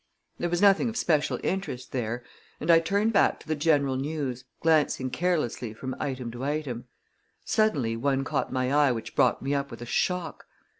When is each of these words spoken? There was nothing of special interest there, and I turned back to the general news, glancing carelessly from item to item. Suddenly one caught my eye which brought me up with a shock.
There 0.39 0.49
was 0.49 0.63
nothing 0.63 0.89
of 0.89 0.97
special 0.97 1.39
interest 1.43 1.91
there, 1.91 2.23
and 2.59 2.71
I 2.71 2.79
turned 2.79 3.13
back 3.13 3.39
to 3.39 3.47
the 3.47 3.55
general 3.55 3.97
news, 3.97 4.45
glancing 4.59 5.11
carelessly 5.11 5.75
from 5.75 5.95
item 5.99 6.31
to 6.31 6.43
item. 6.43 6.85
Suddenly 7.45 7.95
one 7.97 8.23
caught 8.23 8.51
my 8.51 8.73
eye 8.73 8.91
which 8.91 9.15
brought 9.15 9.43
me 9.43 9.53
up 9.53 9.69
with 9.69 9.79
a 9.79 9.85
shock. 9.85 10.47